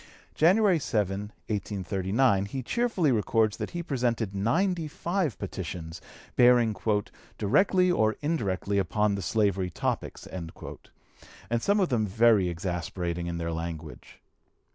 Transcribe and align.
January 0.33 0.79
7, 0.79 1.19
1839, 1.45 2.45
he 2.47 2.63
cheerfully 2.63 3.11
records 3.11 3.57
that 3.57 3.69
he 3.69 3.83
presented 3.83 4.33
ninety 4.33 4.87
five 4.87 5.37
petitions, 5.37 6.01
bearing 6.35 6.75
"directly 7.37 7.91
or 7.91 8.15
indirectly 8.21 8.79
upon 8.79 9.13
the 9.13 9.21
slavery 9.21 9.69
topics," 9.69 10.25
and 10.25 10.49
some 11.59 11.79
of 11.79 11.89
them 11.89 12.07
very 12.07 12.49
exasperating 12.49 13.27
in 13.27 13.37
their 13.37 13.51
language. 13.53 14.19